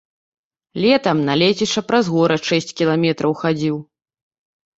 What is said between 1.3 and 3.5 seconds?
лецішча праз горад шэсць кіламетраў